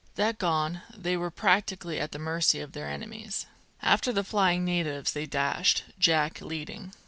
[0.15, 3.45] That gone, they were practically at the mercy of their enemies.
[3.83, 6.93] After the flying natives they dashed, Jack leading.